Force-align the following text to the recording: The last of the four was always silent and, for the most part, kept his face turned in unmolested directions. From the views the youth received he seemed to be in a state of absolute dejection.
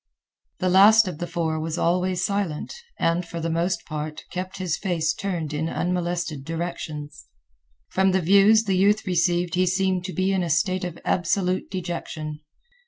The 0.57 0.69
last 0.69 1.07
of 1.07 1.19
the 1.19 1.27
four 1.27 1.59
was 1.59 1.77
always 1.77 2.23
silent 2.25 2.73
and, 2.97 3.23
for 3.23 3.39
the 3.39 3.51
most 3.51 3.85
part, 3.85 4.23
kept 4.31 4.57
his 4.57 4.75
face 4.75 5.13
turned 5.13 5.53
in 5.53 5.69
unmolested 5.69 6.43
directions. 6.43 7.27
From 7.89 8.09
the 8.11 8.19
views 8.21 8.63
the 8.63 8.75
youth 8.77 9.05
received 9.05 9.53
he 9.53 9.67
seemed 9.67 10.03
to 10.05 10.13
be 10.13 10.31
in 10.31 10.41
a 10.41 10.49
state 10.49 10.83
of 10.83 10.97
absolute 11.05 11.69
dejection. 11.69 12.39